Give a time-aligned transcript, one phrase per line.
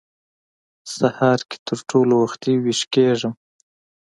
[0.95, 3.33] سهار کې تر ټولو وختي وېښ کېږم.